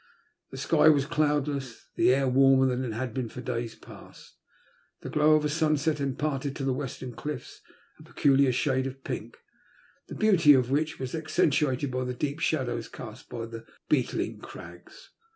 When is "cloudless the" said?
1.05-2.11